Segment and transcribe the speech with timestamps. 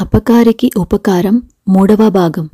[0.00, 2.46] అపకారికి ఉపకారం మూడవ భాగం.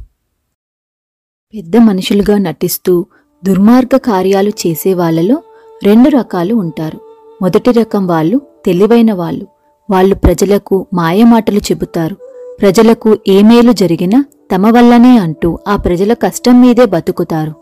[1.55, 3.07] పెద్ద మనుషులుగా నటిస్తూ
[3.45, 5.43] దుర్మార్గ కార్యాలు చేసే వాళ్ళలో
[5.85, 7.01] రెండు రకాలు ఉంటారు.
[7.43, 9.47] మొదటి రకం వాళ్ళు తెలివైన వాళ్ళు.
[9.91, 12.17] వాళ్ళు ప్రజలకు మాయమాటలు చెబుతారు.
[12.61, 14.25] ప్రజలకు ఏమేలు జరిగినా
[14.55, 17.55] తమ వల్లనే అంటూ ఆ ప్రజల కష్టం మీదే బతుకుతారు.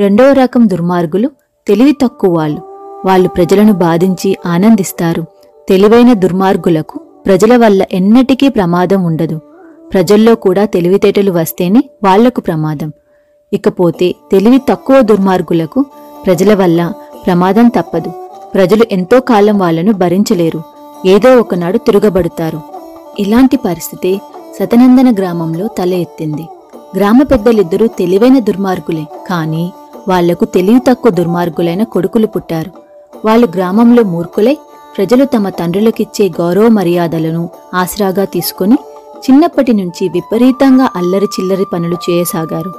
[0.00, 1.30] రెండవ రకం దుర్మార్గులు
[1.66, 2.67] తెలివి తక్కువ వాళ్ళు.
[3.08, 5.22] వాళ్ళు ప్రజలను బాధించి ఆనందిస్తారు.
[5.68, 9.36] తెలివైన దుర్మార్గులకు ప్రజల వల్ల ఎన్నటికీ ప్రమాదం ఉండదు.
[9.92, 12.92] ప్రజల్లో కూడా తెలివితేటలు వస్తేనే వాళ్ళకు ప్రమాదం.
[13.52, 15.84] ఇకపోతే తెలివి తక్కువ దుర్మార్గులకు
[16.26, 16.92] ప్రజల వల్ల
[17.26, 18.10] ప్రమాదం తప్పదు.
[18.54, 20.62] ప్రజలు ఎంతో కాలం వాళ్ళను భరించలేరు.
[21.06, 22.60] ఏదో ఒకనాడు తిరగబడతారు.
[23.18, 24.20] ఇలాంటి పరిస్థితి
[24.58, 26.46] సతనందన గ్రామంలో తల ఎత్తింది.
[26.96, 29.04] గ్రామ పెద్దలిద్దరూ తెలివైన దుర్మార్గులే.
[29.30, 29.64] కానీ
[30.08, 32.87] వాళ్ళకు తెలివి తక్కువ దుర్మార్గులైన కొడుకులు పుట్టారు.
[33.24, 34.58] వాళ్ళు గ్రామంలో మూర్ఖులై
[34.96, 38.78] ప్రజలు తమ తండ్రులకిచ్చే గౌరవ మర్యాదలను ఆసరాగా తీసుకుని
[39.18, 42.72] చిన్నప్పటి నుంచి విపరీతంగా అల్లరి చిల్లరి పనులు చేయసాగారు.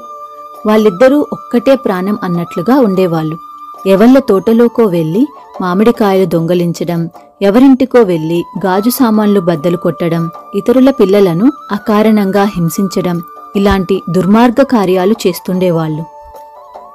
[0.67, 3.38] వాళ్ళిద్దరూ ఒక్కటే ప్రాణం అన్నట్లుగా ఉండేవాళ్ళు.
[3.88, 5.28] ఎవళ్ళ తోటలోకో వెళ్ళి
[5.62, 7.09] మామిడికాయలు దొంగలించడం
[7.42, 13.22] ఎవరింటికో వెళ్ళి గాజు సామాన్లు బద్దలు కొట్టడం ఇతరుల పిల్లలను అకారణంగా హింసించడం
[13.56, 16.04] ఇలాంటి దుర్మార్గ కార్యాలు చేస్తుండేవాళ్ళు.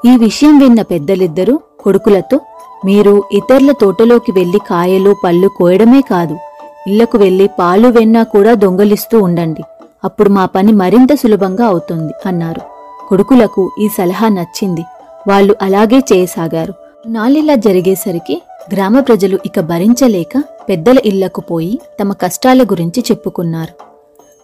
[0.07, 2.41] ఈ విషయం విన్న పెద్దలిద్దరూ కొడుకులతో
[2.85, 6.37] మీరు ఇతరుల తోటలోకి వెళ్ళి కాయలు పళ్ళు కోయడమే కాదు
[6.87, 9.63] ఇళ్ళకు వెళ్ళి పాలు వెన్నా కూడా దొంగలిస్తూ ఉండండి.
[10.05, 12.61] అప్పుడు మా పని మరింత సులభంగా అవుతుంది అన్నారు.
[13.09, 14.85] కొడుకులకు ఈ సలహా నచ్చింది.
[15.29, 16.75] వాళ్ళు అలాగే చేయసాగారు.
[17.07, 23.75] నాలిలా జరిగేసరికి గ్రామ ప్రజలు ఇక భరించలేక పెద్దల ఇళ్ళకు పోయి తమ కష్టాల గురించి చెప్పుకున్నారు.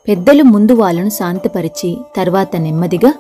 [0.08, 3.12] పెద్దలు ముందు వాళ్ళను శాంతపరిచి తర్వాత నెమ్మదిగా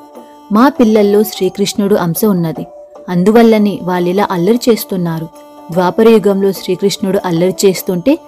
[0.52, 2.66] మా పిల్లల్లో శ్రీకృష్ణుడు అంశ ఉన్నది.
[3.08, 5.28] అందువల్లనే వాళ్ళిలా అల్లరి చేస్తున్నారు.
[5.72, 8.18] ద్వాపరయుగంలో శ్రీకృష్ణుడు అల్లరి చేస్తుంటే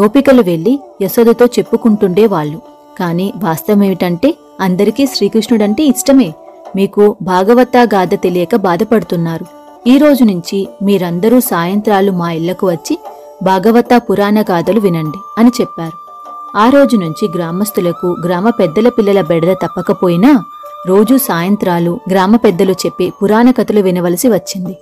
[0.00, 2.60] గోపికలు వెళ్ళి యశోదతో చెప్పుకుంటుండే వాళ్ళు.
[2.98, 6.34] కాని వాస్తవమేమిటంటే అందరికీ శ్రీకృష్ణుడంటే ఇష్టమే.
[6.76, 9.46] మీకు భాగవత గాథ తెలియక బాధపడుతున్నారు.
[9.86, 12.98] ఈ రోజు నుంచి మీరందరూ సాయంత్రాలు మా ఇళ్ళకు వచ్చి
[13.42, 16.10] భాగవత పురాణ గాథలు వినండి అని చెప్పారు.
[16.58, 20.44] ఆ రోజు నుంచి గ్రామస్తులకు గ్రామ పెద్దల పిల్లల బెడద తప్పకపోయినా
[20.88, 24.76] రోజూ సాయంత్రాలు గ్రామ పెద్దలు చెప్పే పురాణ కథలు వినవలసి వచ్చింది.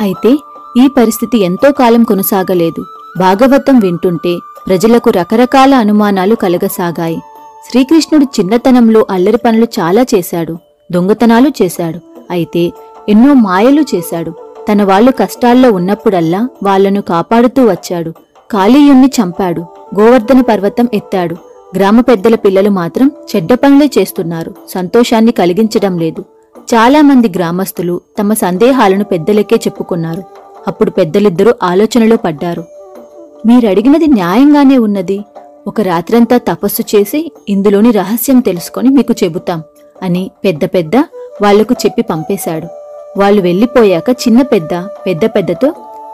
[0.00, 0.36] అయితే
[0.76, 2.84] ఈ పరిస్థితి ఎంతో కాలం కొనసాగలేదు.
[3.18, 7.18] భాగవతం వింటుంటే ప్రజలకు రకరకాల అనుమానాలు కలగసాగాయి.
[7.70, 10.58] శ్రీకృష్ణుడు చిన్నతనంలో అల్లరి పనులు చాలా చేశాడు
[10.92, 12.00] దొంగతనాలు చేశాడు
[12.30, 12.72] అయితే
[13.08, 14.30] ఎన్నో మాయలు చేశాడు.
[14.72, 18.10] తన వాళ్ళు కష్టాల్లో ఉన్నప్పుడల్లా వాళ్ళను కాపాడుతూ వచ్చాడు.
[18.50, 19.60] కాళీయుణ్ణి చంపాడు
[20.00, 21.36] గోవర్ధన పర్వతం ఎత్తాడు.
[21.76, 24.54] గ్రామ పెద్దల పిల్లలు మాత్రం చెడ్డ పనులే చేస్తున్నారు.
[24.68, 26.24] సంతోషాన్ని కలిగించడం లేదు.
[26.58, 30.22] చాలా మంది గ్రామస్తులు తమ సందేహాలను పెద్దలకే చెప్పుకున్నారు.
[30.68, 32.64] అప్పుడు పెద్దలిద్దరూ ఆలోచనలో పడ్డారు.
[33.46, 35.24] మీరడిగినది న్యాయంగానే ఉన్నది.
[35.66, 39.62] ఒక రాత్రంతా తపస్సు చేసి ఇందులోని రహస్యం తెలుసుకొని మీకు చెబుతాం
[40.02, 40.96] అని పెద్ద పెద్ద
[41.42, 42.66] వాళ్ళకు చెప్పి పంపేశాడు.
[43.18, 44.74] వాళ్ళు వెళ్ళిపోయాక చిన్న పెద్ద
[45.06, 45.72] పెద్ద పెద్దతో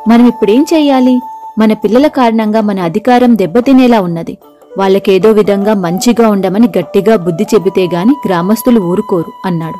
[0.09, 1.21] మనం ఇప్పుడేం చెయ్యాలి?
[1.59, 4.38] మన పిల్లల కారణంగా మన అధికారం దెబ్బతినేలా ఉన్నది.
[4.78, 9.78] వాళ్ళకేదో విధంగా మంచిగా ఉండమని గట్టిగా బుద్ధి చెబితే గాని గ్రామస్తులు ఊరుకోరు అన్నాడు.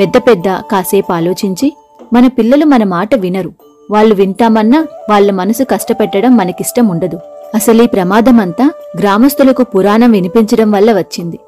[0.00, 1.76] పెద్ద పెద్ద కాసేపు ఆలోచించి
[2.12, 3.52] మన పిల్లలు మన మాట వినరు.
[3.90, 7.18] వాళ్ళు వింటామన్నా వాళ్ళ మనసు కష్టపెట్టడం మనకిష్టం ఉండదు.
[7.54, 11.38] అసలీ ప్రమాదమంతా గ్రామస్తులకు పురాణం వినిపించడం వల్ల వచ్చింది.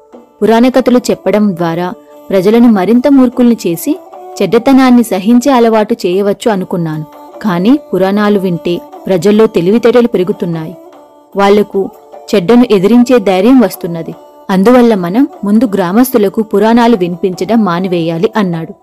[0.41, 1.93] పురాణ కథలు చెప్పడం ద్వారా
[2.29, 3.99] ప్రజలను మరింత మూర్ఖుల్ని చేసి
[4.41, 7.05] చెడ్డతనాన్ని సహించే అలవాటు చేయవచ్చు అనుకున్నాను.
[7.41, 10.77] కానీ పురాణాలు వింటే ప్రజల్లో తెలివితేటలు పెరుగుతున్నాయి.
[11.37, 11.89] వాళ్ళకు
[12.35, 14.15] చెడ్డను ఎదిరించే ధైర్యం వస్తున్నది.
[14.49, 18.73] అందువల్ల మనం ముందు గ్రామస్తులకు పురాణాలు వినిపించడం మానివేయాలి అన్నాడు.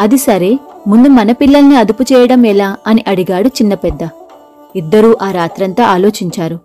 [0.00, 4.08] అది సరే ముందు మన పిల్లల్ని అదుపు చేయడం ఎలా అని అడిగాడు చిన్న పెద్ద.
[4.76, 6.58] ఇద్దరూ ఆ రాత్రంతా ఆలోచించారు.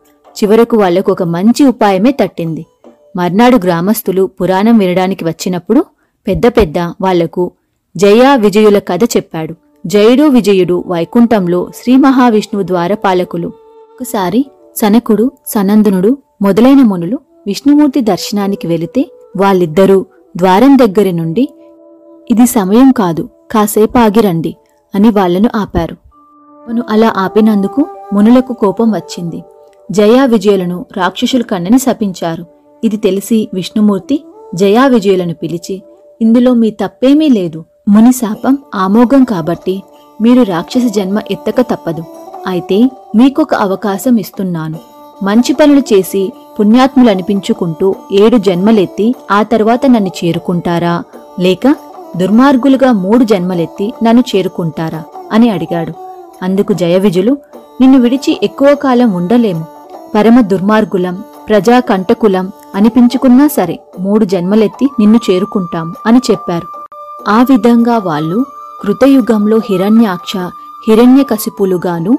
[0.44, 2.66] చివరకు వాళ్ళకు ఒక మంచి ఉపాయమే తట్టింది.
[3.16, 5.86] మర్నాడు గ్రామస్తులు పురాణం వినడానికి వచ్చినప్పుడు
[6.28, 7.52] పెద్ద పెద్ద వాళ్ళకు
[7.98, 9.56] జయా విజయుల కథ చెప్పాడు.
[9.86, 13.48] జయుడు విజయుడు వైకుంఠంలో శ్రీ మహావిష్ణువు ద్వారపాలకులు
[13.92, 14.46] ఒకసారి
[14.80, 17.18] సనకుడు సనందనుడు మొదలైన మునులు
[17.48, 19.02] విష్ణుమూర్తి దర్శనానికి వెళితే
[19.38, 20.06] వాళ్ళిద్దరూ
[20.38, 21.44] ద్వారం దగ్గరి నుండి
[22.32, 24.56] ఇది సమయం కాదు కాసేపు ఆగిరండి
[24.96, 25.96] అని వాళ్ళను ఆపారు.
[26.68, 29.44] మును అలా ఆపినందుకు మునులకు కోపం వచ్చింది.
[29.92, 32.46] జయా విజయులను రాక్షసులు కన్నని శపించారు.
[32.84, 34.24] ఇది తెలిసి విష్ణుమూర్తి
[34.56, 35.82] జయా విజయులను పిలిచి
[36.22, 37.66] ఇందులో మీ తప్పేమీ లేదు.
[37.90, 39.76] ముని శాపం ఆమోఘం కాబట్టి
[40.22, 42.04] మీరు రాక్షస జన్మ ఎత్తక తప్పదు.
[42.48, 44.80] అయితే మీకొక అవకాశం ఇస్తున్నాను.
[45.24, 51.04] మంచి పనులు చేసి పుణ్యాత్ములు అనిపించుకుంటూ ఏడు జన్మలెత్తి ఆ తర్వాత నన్ను చేరుకుంటారా?
[51.40, 51.76] లేక
[52.18, 55.04] దుర్మార్గులుగా మూడు జన్మలెత్తి నన్ను చేరుకుంటారా?
[55.32, 55.94] అని అడిగాడు.
[56.44, 57.38] అందుకు జయవిజులు
[57.82, 59.66] నిన్ను విడిచి ఎక్కువ కాలం ఉండలేము.
[60.16, 66.68] పరమ దుర్మార్గులం ప్రజా కంటకులం అనిపించుకున్నా సరే మూడు జన్మలెత్తి నిన్ను చేరుకుంటాం అని చెప్పారు.
[67.30, 68.46] ఆ విధంగా వాళ్ళు
[68.82, 70.38] కృతయుగంలో హిరణ్యాక్ష
[70.88, 72.18] హిరణ్యకశిపులుగాను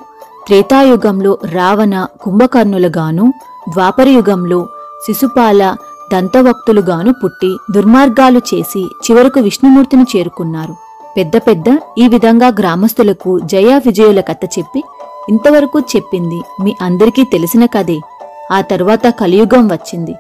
[0.51, 3.33] త్రేతాయుగంలో రావణ కుంభకర్ణులుగాను
[3.69, 4.69] ద్వాపరయుగంలో
[5.07, 5.77] శిశుపాల
[6.13, 10.75] దంతవక్తులుగాను పుట్టి దుర్మార్గాలు చేసి చివరకు విష్ణుమూర్తిని చేరుకున్నారు.
[11.17, 11.65] పెద్ద పెద్ద
[11.99, 14.83] ఈ విధంగా గ్రామస్తులకు జయ విజయుల కథ చెప్పి
[15.29, 17.99] ఇంతవరకు చెప్పింది మీ అందరికీ తెలిసిన కదే
[18.53, 20.15] ఆ తరువాత కలియుగం వచ్చింది.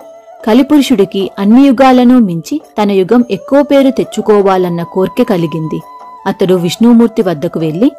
[0.46, 5.80] కలిపురుషుడికి అన్ని యుగాలను మించి తన యుగం ఎక్కువ పేరు తెచ్చుకోవాలన్న కోర్కె కలిగింది.
[6.26, 7.90] అతడు విష్ణుమూర్తి వద్దకు వెళ్ళి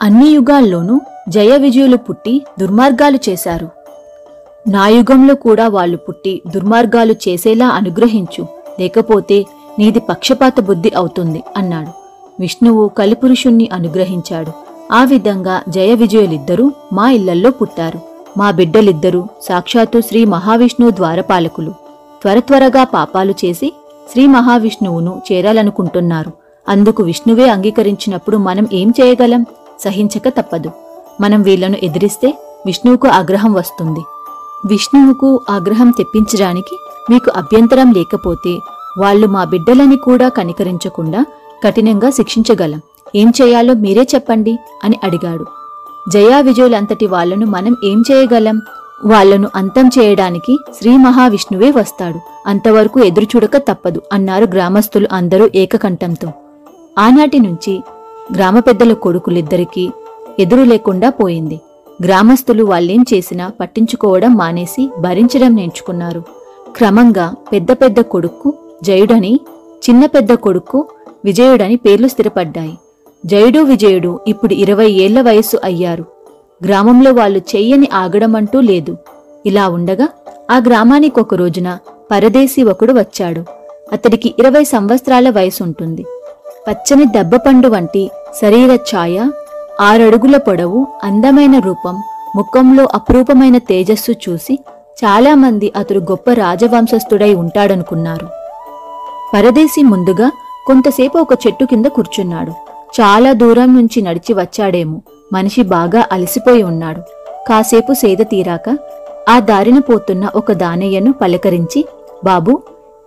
[0.00, 3.68] అన్ని యుగాల్లోనూ జయ విజయులు పుట్టి దుర్మార్గాలు చేశారు.
[4.68, 8.46] నా యుగంలో కూడా వాళ్ళు పుట్టి దుర్మార్గాలు చేసేలా అనుగ్రహించు.
[8.80, 9.44] లేకపోతే
[9.78, 11.88] నీది పక్షపాత బుద్ధి అవుతుంది అన్నాడు.
[12.40, 14.52] విష్ణువు కలిపురుషుణ్ణి అనుగ్రహించాడు.
[14.92, 18.00] ఆ విధంగా జయ విజయులిద్దరూ మా ఇళ్ళల్లో పుట్టారు.
[18.38, 21.70] మా బిడ్డలిద్దరూ సాక్షాత్తు శ్రీ మహావిష్ణువు ద్వారపాలకులు.
[22.22, 23.72] త్వర త్వరగా పాపాలు చేసి
[24.12, 26.32] శ్రీ మహావిష్ణువును చేరాలనుకుంటున్నారు.
[26.68, 29.46] అందుకు విష్ణువే అంగీకరించినప్పుడు మనం ఏం చేయగలం?
[29.84, 30.70] సహించక తప్పదు.
[31.20, 34.00] మనం వీళ్ళను ఎదిరిస్తే విష్ణువుకు ఆగ్రహం వస్తుంది.
[34.66, 36.76] విష్ణువుకు ఆగ్రహం తెప్పించడానికి
[37.10, 38.60] మీకు అభ్యంతరం లేకపోతే
[38.98, 41.24] వాళ్ళు మా బిడ్డలని కూడా కనికరించకుండా
[41.64, 42.80] కఠినంగా శిక్షించగలం.
[43.16, 45.46] ఏం చేయాలో మీరే చెప్పండి అని అడిగాడు.
[46.08, 48.60] జయా విజయులంతటి వాళ్ళను మనం ఏం చేయగలం?
[49.04, 52.20] వాళ్ళను అంతం చేయడానికి శ్రీ మహావిష్ణువే వస్తాడు.
[52.46, 56.32] అంతవరకు ఎదురుచూడక తప్పదు అన్నారు గ్రామస్తులు అందరూ ఏకకంఠంతో.
[56.98, 57.82] ఆనాటి నుంచి
[58.34, 59.90] గ్రామ పెద్దల కొడుకులిద్దరికీ
[60.38, 61.60] ఎదురు లేకుండా పోయింది.
[62.04, 66.22] గ్రామస్తులు వాళ్ళేం చేసినా పట్టించుకోవడం మానేసి భరించడం నేర్చుకున్నారు.
[66.76, 69.40] క్రమంగా పెద్ద పెద్ద కొడుక్కు జయుడని
[69.90, 70.88] చిన్న పెద్ద కొడుక్కు
[71.24, 72.78] విజయుడని పేర్లు స్థిరపడ్డాయి.
[73.26, 76.04] జయుడు విజయుడు ఇప్పుడు ఇరవై ఏళ్ళ వయస్సు అయ్యారు.
[76.64, 78.96] గ్రామంలో వాళ్ళు చెయ్యని ఆగడమంటూ లేదు.
[79.46, 80.08] ఇలా ఉండగా
[80.50, 81.78] ఆ గ్రామానికి ఒక రోజున
[82.10, 83.44] పరదేశీ ఒకడు వచ్చాడు.
[83.92, 86.04] అతడికి ఇరవై సంవత్సరాల వయసుంటుంది.
[86.68, 88.10] పచ్చని దెబ్బపండు వంటి
[88.42, 89.30] శరీర ఛాయ
[89.80, 92.02] ఆరడుగుల పొడవు అందమైన రూపం
[92.36, 94.58] ముఖంలో అపురూపమైన తేజస్సు చూసి
[95.04, 98.28] చాలామంది అతడు గొప్ప రాజవంశస్థుడై ఉంటాడనుకున్నారు.
[99.34, 100.30] పరదేశి ముందుగా
[100.66, 102.50] కొంతసేపు ఒక చెట్టు కింద కూర్చున్నాడు.
[103.00, 105.00] చాలా దూరం నుంచి నడిచి వచ్చాడేమో.
[105.32, 107.00] మనిషి బాగా అలసిపోయి ఉన్నాడు.
[107.48, 108.78] కాసేపు సేద తీరాక
[109.28, 111.86] ఆ దారిన పోతున్న ఒక దానయ్యను పలకరించి
[112.24, 112.60] బాబూ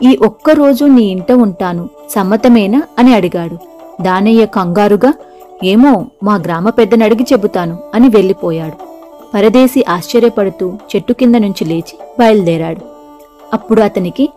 [0.03, 1.89] ఈ ఒక్క రోజు నీ ఇంట ఉంటాను.
[2.09, 3.57] సమ్మతమేనా అని అడిగాడు.
[4.03, 5.13] దానయ్య కంగారుగా
[5.63, 8.89] ఏమో మా గ్రామ పెద్దని అడిగి చెబుతాను అని వెళ్ళిపోయాడు.
[9.33, 12.81] పరదేశి ఆశ్చర్యపడుతూ చెట్టు కింద నుంచి లేచి బయలుదేరాడు.
[13.53, 14.29] అప్పుడు అతనికి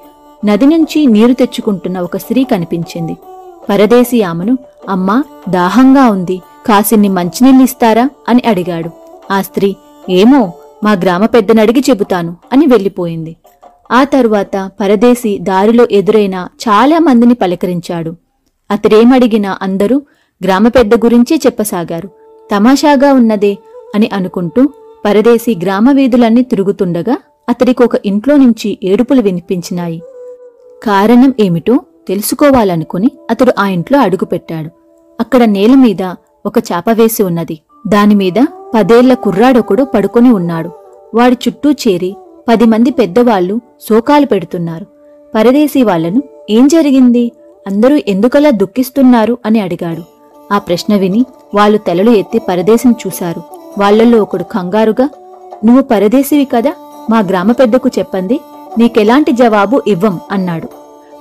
[0.44, 3.16] నది నుంచి నీరు తెచ్చుకుంటున్న ఒక స్త్రీ కనిపించింది.
[3.70, 4.58] పరదేశి ఆమెను
[4.88, 6.42] అమ్మా దాహంగా ఉంది.
[6.66, 8.10] కాసిన్ని మంచినీళ్ళు ఇస్తారా?
[8.28, 8.90] అని అడిగాడు.
[9.30, 9.76] ఆ స్త్రీ
[10.10, 10.52] ఏమో
[10.84, 13.36] మా గ్రామ పెద్దని అడిగి చెబుతాను అని వెళ్ళిపోయింది.
[13.92, 18.14] ఆ తరువాత పరదేశి దారిలో ఎదురైన చాలా మందిని పలకరించాడు.
[18.70, 20.02] అతడేమడిగినా అందరూ
[20.44, 22.08] గ్రామ పెద్ద గురించే చెప్పసాగారు.
[22.52, 23.58] తమాషాగా ఉన్నదే
[23.94, 24.68] అని అనుకుంటూ
[25.04, 27.18] పరదేశి గ్రామ వీధులన్నీ తిరుగుతుండగా
[27.48, 30.02] అతడికి ఒక ఇంట్లో నుంచి ఏడుపులు వినిపించినాయి.
[30.82, 34.70] కారణం ఏమిటో తెలుసుకోవాలనుకుని అతడు ఆ ఇంట్లో అడుగుపెట్టాడు.
[35.20, 36.14] అక్కడ నేల మీద
[36.46, 37.58] ఒక చాప వేసి ఉన్నది.
[37.86, 40.70] దానిమీద పదేళ్ళ కుర్రాడొకడు పడుకొని ఉన్నాడు.
[41.14, 42.16] వాడి చుట్టూ చేరి
[42.49, 44.87] పది మంది పెద్దవాళ్ళు శోకాలు పెడుతున్నారు.
[45.34, 47.32] పరదేశీ వాళ్ళను ఏం జరిగింది?
[47.66, 49.38] అందరూ ఎందుకలా దుఃఖిస్తున్నారు?
[49.46, 50.02] అని అడిగాడు.
[50.54, 53.42] ఆ ప్రశ్న విని వాళ్ళు తలలు ఎత్తి పరదేశం చూశారు.
[53.78, 55.08] వాళ్ళల్లో ఒకడు కంగారుగా
[55.64, 56.75] నువ్వు పరదేశివి కదా?
[57.11, 58.40] మా గ్రామ పెద్దకు చెప్పండి.
[58.78, 60.68] నీకెలాంటి జవాబు ఇవ్వం అన్నాడు.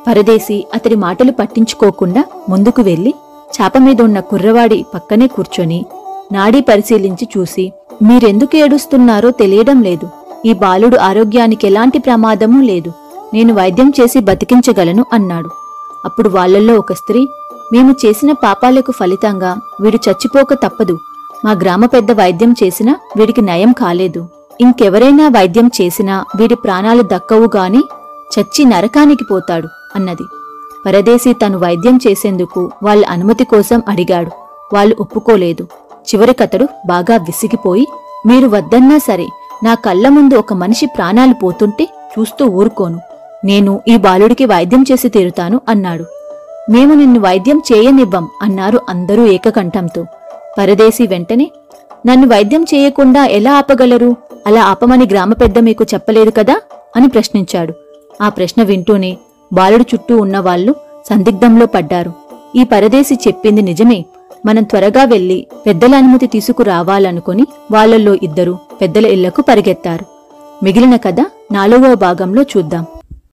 [0.07, 3.13] పరదేశి అతడి మాటలు పట్టించుకోకుండా ముందుకు వెళ్ళి
[3.61, 5.85] చాప మీద ఉన్న కుర్రవాడి పక్కనే కూర్చొని
[6.31, 7.73] నాడీ పరిశీలించి చూసి
[8.03, 10.09] మీరెందుకు ఏడుస్తున్నారో తెలియడం లేదు.
[10.45, 12.91] ఈ బాలుడు ఆరోగ్యానికి ఎలాంటి ప్రమాదమూ లేదు.
[13.33, 15.49] నేను వైద్యం చేసి బతికించగలను అన్నాడు.
[16.05, 17.27] అప్పుడు వాళ్ళల్లో ఒక స్త్రీ
[17.73, 20.99] మేము చేసిన పాపాలకు ఫలితంగా వీడు చచ్చిపోక తప్పదు.
[21.45, 24.27] మా గ్రామ పెద్ద వైద్యం చేసినా వీడికి నయం కాలేదు.
[24.61, 27.83] ఇంకెవరైనా వైద్యం చేసినా వీడి ప్రాణాలు దక్కవుగాని
[28.33, 30.23] చచ్చి నరకానికి పోతాడు అన్నది.
[30.85, 34.31] పరదేశి తను వైద్యం చేసేందుకు వాళ్ళ అనుమతి కోసం అడిగాడు.
[34.73, 35.67] వాళ్ళు ఒప్పుకోలేదు.
[36.09, 37.87] చివరికతడు బాగా విసిగిపోయి
[38.27, 39.27] మీరు వద్దన్నా సరే
[39.63, 42.99] నా కళ్ళ ముందు ఒక మనిషి ప్రాణాలు పోతుంటే చూస్తూ ఊరుకోను.
[43.45, 46.05] నేను ఈ బాలుడికి వైద్యం చేసి తీరుతాను అన్నాడు.
[46.69, 50.05] మేము నిన్ను వైద్యం చేయనివ్వం అన్నారు అందరూ ఏకకంఠంతో.
[50.57, 51.51] పరదేశి వెంటనే
[52.07, 54.15] నన్ను వైద్యం చేయకుండా ఎలా ఆపగలరు?
[54.47, 56.61] అలా ఆపమని గ్రామ పెద్ద మీకు చెప్పలేదు కదా?
[56.95, 57.73] అని ప్రశ్నించాడు.
[58.23, 59.17] ఆ ప్రశ్న వింటూనే
[59.53, 60.75] బాలుడు చుట్టూ ఉన్నవాళ్ళు
[61.09, 62.11] సందిగ్ధంలో పడ్డారు.
[62.55, 64.05] ఈ పరదేశి చెప్పింది నిజమే.
[64.45, 70.05] మనం త్వరగా వెళ్ళి పెద్దల అనుమతి తీసుకురావాలనుకుని వాళ్ళల్లో ఇద్దరు పెద్దల ఇళ్ళకు పరిగెత్తారు.
[70.63, 71.19] మిగిలిన కథ
[71.51, 72.85] నాలుగవ భాగంలో చూద్దాం.